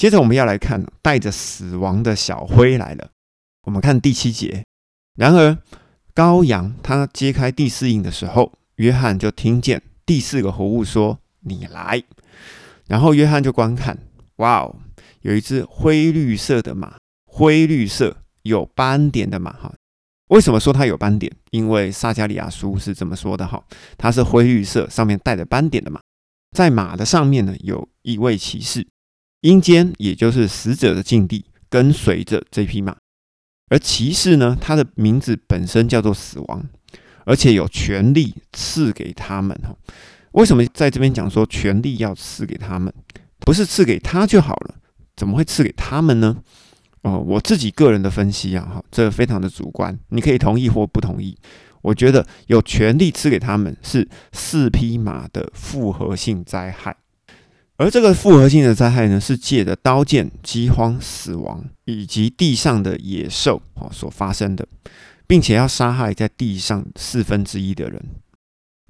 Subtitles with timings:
[0.00, 3.10] 接着我们要来看带着死亡的小灰来了。
[3.66, 4.64] 我们看第七节。
[5.14, 5.58] 然而，
[6.14, 12.02] 羔羊他揭开第四印的时候，约翰就听见第四个活物说：“你来。”
[12.88, 13.98] 然后约翰就观看，
[14.36, 14.74] 哇哦，
[15.20, 16.96] 有一只灰绿色的马，
[17.26, 19.74] 灰绿色有斑点的马哈。
[20.28, 21.30] 为什么说它有斑点？
[21.50, 23.62] 因为撒加利亚书是这么说的哈，
[23.98, 26.00] 它是灰绿色，上面带着斑点的马。
[26.56, 28.86] 在马的上面呢，有一位骑士，
[29.40, 32.96] 阴间也就是死者的境地，跟随着这匹马。
[33.70, 36.68] 而骑士呢，他的名字本身叫做死亡，
[37.24, 39.74] 而且有权利赐给他们哈。
[40.32, 42.92] 为什么在这边讲说权利要赐给他们？
[43.40, 44.74] 不是赐给他就好了？
[45.16, 46.36] 怎么会赐给他们呢？
[47.02, 51.36] 哦，我自己个人的分析啊，哈，这非常的主观，你可以同意或不同意。
[51.82, 56.94] 我觉得有权利赐给他们是四匹马的复合性灾害。
[57.80, 64.68] 而这个复合性的灾害呢，是借着刀剑、饥荒、死亡以及地上的野兽哦所发生的，
[65.26, 68.04] 并且要杀害在地上四分之一的人。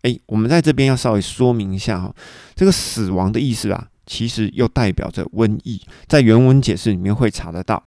[0.00, 2.14] 哎，我们在这边要稍微说明一下哈，
[2.54, 7.84] 这个死亡的意思啊，其实又代表着瘟疫，在原文解释里面会查得到。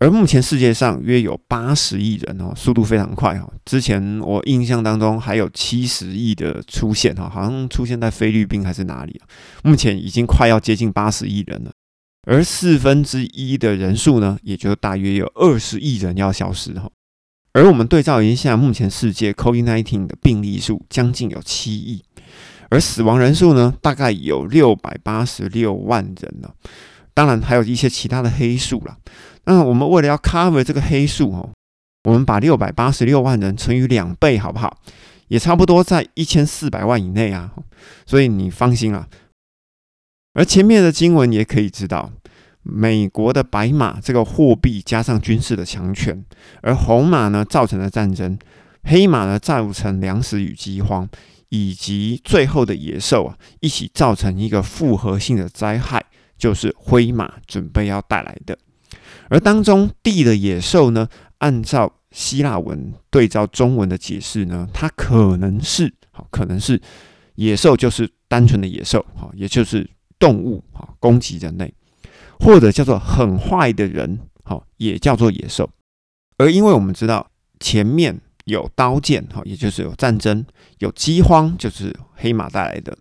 [0.00, 3.46] 而目前世界上约有八十亿人哦，速度非常快哈。
[3.66, 9.20] 之前我印象当中还有七十亿的出现哈，好像出现在菲律宾还是哪里？
[9.62, 11.70] 目前已经快要接近八十亿人了。
[12.26, 16.90] 而四分之一的人数呢，也就大约有二十亿人要消失哈。
[17.52, 22.02] 而我们对照一下，目前世界 COVID-19 的病例数将近有七亿，
[22.70, 26.48] 而死亡人数呢，大概有六百八十六万人呢。
[27.12, 28.96] 当然还有一些其他的黑数了。
[29.50, 31.50] 那我们为了要 cover 这个黑数哦，
[32.04, 34.78] 我们把六百八十六万人乘以两倍，好不好？
[35.26, 37.52] 也差不多在一千四百万以内啊。
[38.06, 39.08] 所以你放心啊。
[40.34, 42.12] 而前面的经文也可以知道，
[42.62, 46.24] 美国的白马这个货币加上军事的强权，
[46.62, 48.38] 而红马呢造成了战争，
[48.84, 51.08] 黑马呢造成粮食与饥荒，
[51.48, 56.04] 以及最后的野兽啊一起造成一个复合性的灾害，
[56.38, 58.56] 就是灰马准备要带来的。
[59.30, 61.08] 而当中地的野兽呢？
[61.38, 66.78] 按照希腊文对照中文的解释呢，它可能是好，可能是
[67.36, 71.72] 野兽就是单纯的野兽，好，也就是动物，好，攻击人类，
[72.38, 75.70] 或者叫做很坏的人，好，也叫做野兽。
[76.36, 80.44] 而因为我们知道前面有刀剑，好，也就是有战争，
[80.80, 82.98] 有饥荒，就是黑马带来的。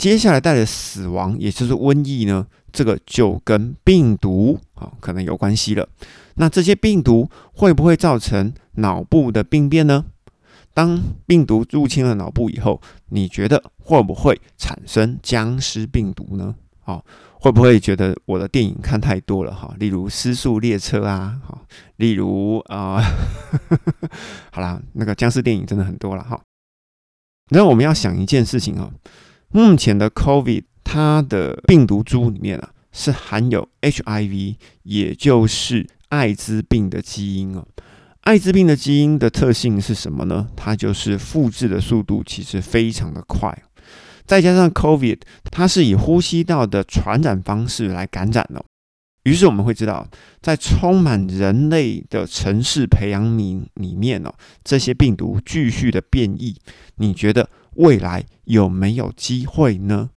[0.00, 5.86] 接下来带来死亡，也就是瘟疫呢，这个就跟病毒啊可能有关系了。
[6.36, 10.06] 那这些病毒会不会造成脑部的病变呢？
[10.72, 16.54] 当病毒入侵了脑部以后，你觉得会不会产生僵尸病毒呢？
[16.86, 19.74] 哦，会不会觉得我的电影看太多了哈？
[19.78, 21.60] 例如《失速列车》啊，哈，
[21.96, 23.02] 例如啊，
[24.50, 26.40] 好啦，那个僵尸电影真的很多了哈。
[27.50, 28.90] 那我们要想一件事情哦。
[29.52, 37.66] 目前的 COVID，它的病毒株里面啊，是含有 HIV，也就是艾滋病的基因哦。
[38.20, 40.48] 艾滋病的基因的特性是什么呢？
[40.54, 43.60] 它就是复制的速度其实非常的快，
[44.24, 45.18] 再加上 COVID，
[45.50, 48.64] 它是以呼吸道的传染方式来感染哦。
[49.24, 50.06] 于是我们会知道，
[50.40, 56.56] 在充满人类的城市培养皿里面哦，这些病毒继续的变异，
[56.98, 57.48] 你觉得？
[57.80, 60.10] 未来有没有机会呢？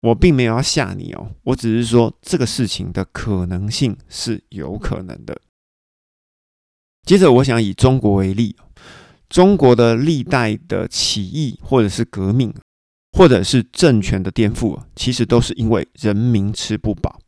[0.00, 5.40] 我并没有要吓你哦，我只是说这个事情的可能性是有可能的。
[7.06, 8.56] 接着，我想以中国为例，
[9.28, 12.52] 中国的历代的起义，或者是革命，
[13.12, 17.20] 或者是政权的颠覆，其实都是因为人民吃不饱。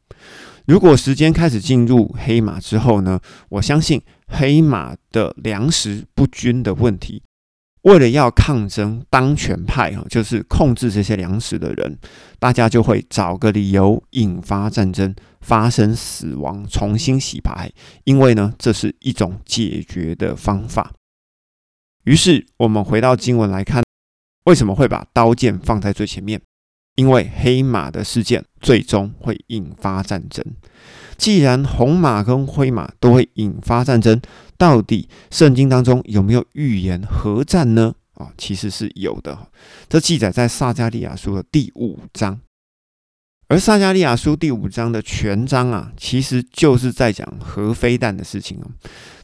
[0.67, 3.21] 如果时间开始进入黑马之后呢？
[3.51, 7.23] 我相信黑马的粮食不均的问题。
[7.87, 11.97] 为了要抗争当权派哈，就是控制这些粮食的人，
[12.41, 17.71] 大家就会找个理由引发战争，发生死亡，重新洗牌。
[18.03, 20.93] 因为呢，这是一种解决的方法。
[22.03, 23.84] 于是我们回到经文来看，
[24.47, 26.41] 为什么会把刀剑放在最前面？
[26.97, 30.45] 因为黑马的事件最终会引发战争。
[31.16, 34.21] 既然红马跟灰马都会引发战争，
[34.59, 37.95] 到底圣经当中有没有预言核战呢？
[38.15, 39.39] 啊，其实是有的。
[39.89, 42.41] 这记载在撒加利亚书的第五章，
[43.48, 48.71] 而撒加利亚书第五章的全章啊，其实就是在讲核飞弹的事情哦。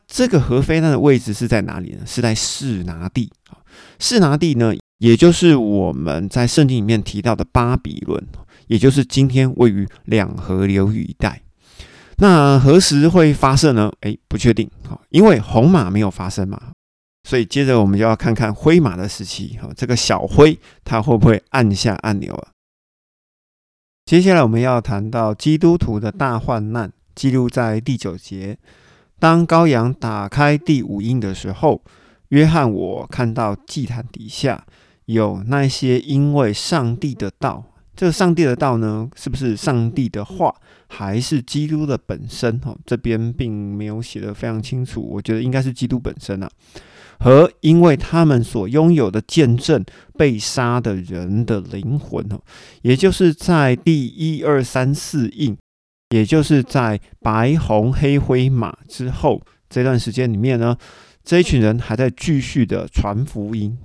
[0.06, 2.04] 这个核飞弹的位置是在哪里呢？
[2.06, 3.56] 是在士拿地啊。
[3.98, 8.24] 士拿地呢，也就是我们在圣经里面提到的巴比伦。
[8.68, 11.42] 也就是今天位于两河流域一带。
[12.18, 13.92] 那何时会发射呢？
[14.00, 14.70] 诶，不确定。
[15.10, 16.58] 因为红马没有发生嘛，
[17.28, 19.58] 所以接着我们就要看看灰马的时期。
[19.60, 22.48] 哈，这个小灰它会不会按下按钮啊？
[24.06, 28.56] 接下来我们要谈到基督徒的大患难，记录在第九节。
[29.18, 31.82] 当羔羊打开第五印的时候，
[32.28, 34.64] 约翰我看到祭坛底下
[35.06, 37.64] 有那些因为上帝的道，
[37.96, 40.54] 这个上帝的道呢，是不是上帝的话，
[40.88, 42.58] 还是基督的本身？
[42.60, 46.50] 哈，这边并没有写的非常清楚，我觉得应该是基督本身啊。
[47.18, 49.84] 和因为他们所拥有的见证
[50.18, 52.40] 被杀的人的灵魂哦，
[52.82, 55.56] 也就是在第一二三四印，
[56.10, 60.76] 也就是在白红黑灰马之后这段时间里面呢，
[61.22, 63.78] 这一群人还在继续的传福音。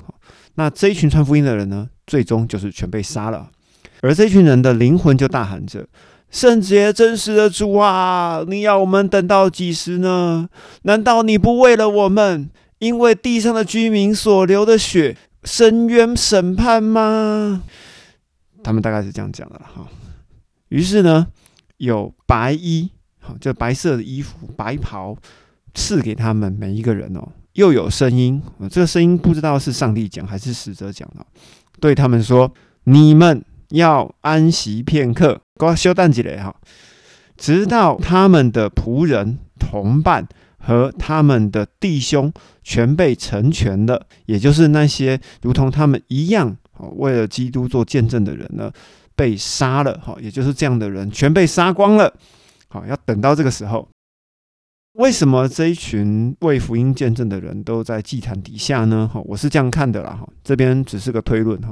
[0.58, 3.50] 那这一群传福音的人呢，最终就是全被杀了。
[4.02, 5.88] 而这群人的灵魂就大喊着
[6.30, 10.50] ：“圣洁真实的主啊，你要我们等到几时呢？
[10.84, 12.50] 难道你不为了我们？”
[12.80, 17.64] 因为地上的居民所流的血，深渊审判吗？
[18.64, 19.88] 他们大概是这样讲的哈。
[20.70, 21.26] 于是呢，
[21.78, 25.18] 有白衣，好，就白色的衣服、白袍
[25.74, 27.30] 赐给他们每一个人哦。
[27.58, 31.26] 又有声音，这个声音不知道是上帝讲还是使者讲的，
[31.80, 32.52] 对他们说
[32.86, 36.56] ：“你们要安息片刻，给我休淡几嘞哈，
[37.36, 40.28] 直到他们的仆人同伴。”
[40.60, 46.58] 和他们的弟兄全被成全了，也就是那些如同他们一样，
[46.98, 48.70] 为了基督做见证的人呢，
[49.16, 52.14] 被杀了，哈，也就是这样的人全被杀光了，
[52.68, 53.88] 好，要等到这个时候，
[54.98, 59.08] 为什么这一群为福音见证的人都在祭坛底下呢？
[59.12, 61.72] 哈，我是这样看的啦，哈，这边只是个推论，哈，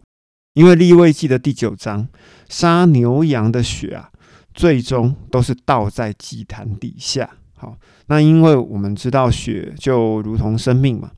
[0.54, 2.08] 因为立位记的第九章
[2.50, 4.12] 杀牛羊的血啊，
[4.54, 7.28] 最终都是倒在祭坛底下。
[7.58, 7.76] 好，
[8.06, 11.10] 那因为我们知道血就如同生命嘛，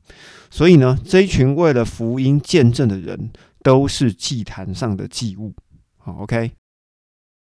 [0.48, 3.30] 所以呢，这一群为了福音见证的人
[3.62, 5.52] 都是祭坛上的祭物。
[5.98, 6.52] 好，OK。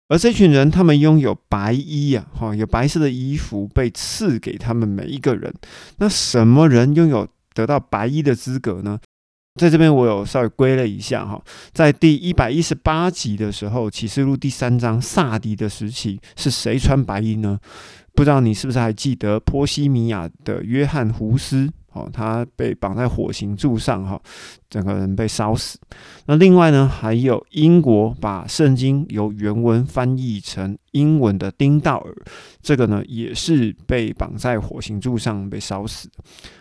[0.08, 5.52] 而这群人他们拥有白衣呀，哈，有白色的衣服被赐给他们每一个人。
[5.98, 8.98] 那什么人拥有得到白衣的资格呢？
[9.58, 11.42] 在这边我有稍微归了一下哈，
[11.72, 17.58] 在第一百一十八集的时候，启示录第三章萨迪的时期是谁穿白衣呢？
[18.14, 21.70] 不知道你是不是还记得波西米亚的约翰胡斯？
[21.96, 24.20] 哦，他被绑在火刑柱上，哈，
[24.68, 25.78] 整个人被烧死。
[26.26, 32.14] 那另外呢，还有英国把圣经由原文翻译成英文的丁道尔，
[32.60, 36.10] 这个呢也是被绑在火刑柱上被烧死。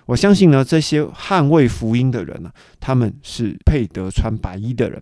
[0.06, 2.50] 我相信呢，这些捍卫福音的人呢，
[2.80, 5.02] 他们是配得穿白衣的人。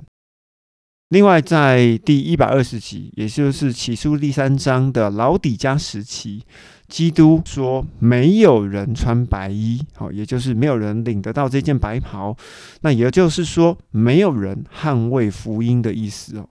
[1.10, 6.42] 另外，在第一百二十集，也就是起诉第三章的老底加时期，
[6.88, 12.36] 基督说没有人穿白衣，好，也就是没有人领得到这件白袍，
[12.82, 16.48] 那也就是说没有人捍卫福音的意思哦。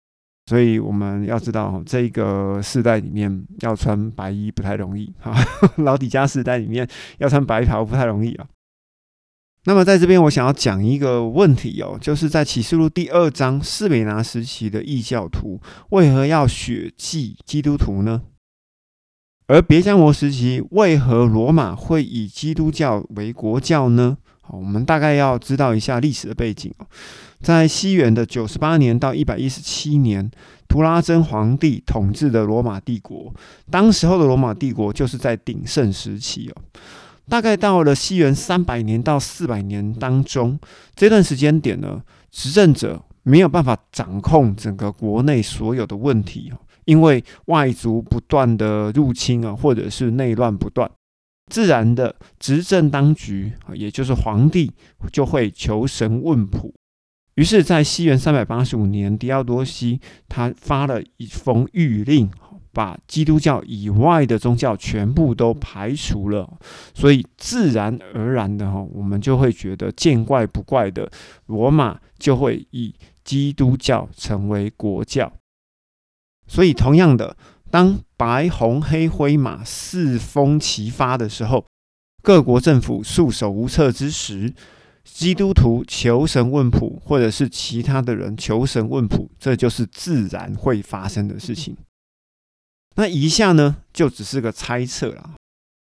[0.48, 5.34] 所以我们要知道，这个世代里面要穿白衣不太容易，哈，
[5.78, 6.86] 老底加时代里面
[7.20, 8.46] 要穿白袍不太容易啊。
[9.66, 15.60] 那么在这边，我想要讲一个问题哦，就是在启示录第二章，士美拿时期的异教徒
[15.90, 18.22] 为何要血祭基督徒呢？
[19.48, 24.18] 而别加摩时期，为何罗马会以基督教为国教呢？
[24.42, 26.88] 好，我们大概要知道一下历史的背景哦。
[27.42, 30.32] 在西元的九十八年到一百一十七年，
[30.68, 33.34] 图拉真皇帝统治的罗马帝国，
[33.70, 36.62] 当时候的罗马帝国就是在鼎盛时期哦。
[37.30, 40.60] 大概到了西元三百年到四百年当中，
[40.96, 46.52] 这段时间点呢，执政者没有办法掌控整个国内所有的问题
[46.86, 50.90] 因为外族不断的入侵啊，或者是内乱不断，
[51.52, 54.72] 自然的执政当局，也就是皇帝
[55.12, 56.74] 就会求神问卜。
[57.36, 62.30] 于是，在西元三百八十五年，狄奥多西他发了一封谕令。
[62.80, 66.50] 把基督教以外的宗教全部都排除了，
[66.94, 71.12] 所以自然而然的哈，我们就会觉得见怪不怪的，
[71.48, 72.96] 罗马就会以
[73.26, 75.30] 基督教成为国教。
[76.48, 77.36] 所以同样的，
[77.70, 81.66] 当白红黑灰马四风齐发的时候，
[82.24, 84.54] 各国政府束手无策之时，
[85.04, 91.76] 基督徒求神问卜，或者是其他的人求神问卜，这就是自然会发生的事情。
[93.00, 95.32] 那以下呢，就只是个猜测了。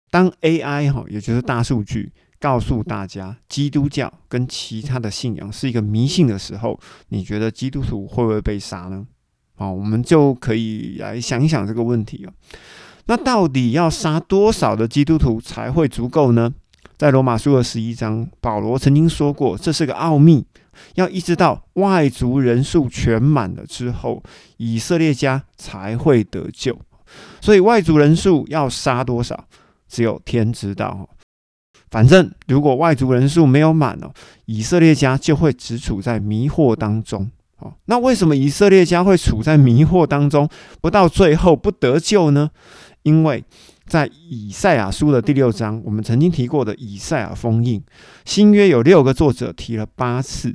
[0.08, 9.04] 当 AI 哈，也就是大数据，告诉大家基督教跟其他的信仰是一个迷信的时候，你觉得基督徒会不会被杀呢？
[9.56, 12.32] 啊，我们就可以来想一想这个问题哦。
[13.06, 16.54] 那到底要杀多少的基督徒才会足够呢？
[16.96, 20.46] 在罗马书的十一章，保罗曾经说过，这是个奥秘，
[20.94, 24.22] 要一直到外族人数全满了之后，
[24.58, 26.78] 以色列家才会得救。
[27.40, 29.44] 所以外族人数要杀多少，
[29.88, 31.08] 只有天知道。
[31.90, 34.12] 反正如果外族人数没有满哦，
[34.44, 37.30] 以色列家就会只处在迷惑当中。
[37.58, 40.48] 哦，那为什么以色列家会处在迷惑当中，
[40.80, 42.50] 不到最后不得救呢？
[43.02, 43.42] 因为
[43.86, 47.82] 在以赛亚书的第六章，我们曾经提过的以赛亚封印，
[48.24, 50.54] 新约有六个作者提了八次，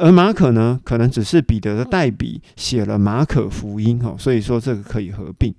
[0.00, 5.54] 而马可呢，可能只是彼得的代笔写了马可福音哦，所以说这个可以合并。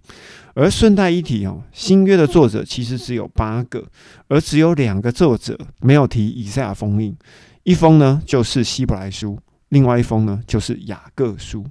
[0.54, 3.86] 而顺带一提哦，新约的作者其实只有八个，
[4.28, 7.16] 而只有两个作者没有提以赛亚封印，
[7.64, 11.66] 一封呢就是希伯来书，另外一封呢就是雅各书。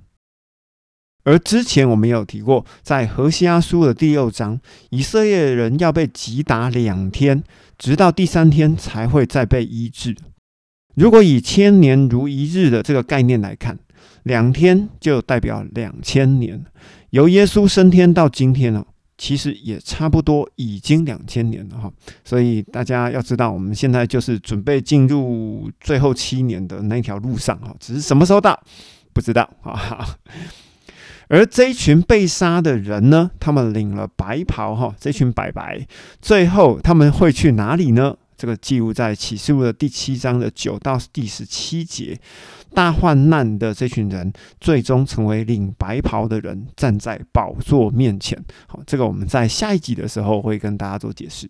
[1.24, 4.58] 而之前我们有提过，在何西阿书的第六章，
[4.88, 7.44] 以色列人要被击打两天，
[7.76, 10.16] 直到第三天才会再被医治。
[10.94, 13.78] 如果以千年如一日的这个概念来看，
[14.24, 16.64] 两天就代表两千年。
[17.10, 18.84] 由耶稣升天到今天呢，
[19.16, 21.92] 其实也差不多已经两千年了哈。
[22.24, 28.60] 所以大家要知道，我们现在就是准备进入最后七年的那条路上哈，只是什么时候到
[29.12, 30.06] 不知道啊。
[31.28, 33.30] 而这一群被杀的人呢？
[33.38, 35.86] 他们领了白袍，哈，这群白白，
[36.20, 38.16] 最后他们会去哪里呢？
[38.40, 42.18] 这个记录在启示录的第七章的九到第十七节。
[42.72, 48.42] 大患难的这群人，最终成为领白袍的人，站在宝座面前。
[48.66, 51.46] 好，这个我们在下一集的时候会跟大家做解释。